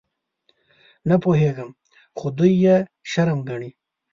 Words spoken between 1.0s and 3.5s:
_نه پوهېږم، خو دوی يې شرم